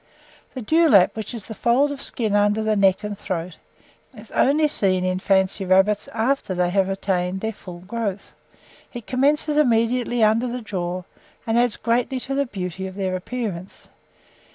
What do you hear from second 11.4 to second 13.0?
and adds greatly to the beauty of